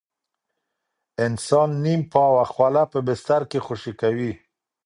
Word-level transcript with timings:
انسان 1.25 1.69
نیم 1.83 2.01
پاوه 2.11 2.43
خوله 2.53 2.83
په 2.91 2.99
بستر 3.07 3.41
کې 3.51 3.59
خوشې 3.65 3.93
کوي. 4.01 4.31